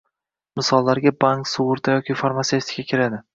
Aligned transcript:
Misollarga 0.59 1.13
bank, 1.25 1.49
sug'urta 1.51 1.95
yoki 1.97 2.17
farmatsevtika 2.23 2.89
kiradi 2.95 3.23